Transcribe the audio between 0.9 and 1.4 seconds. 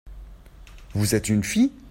Vous êtes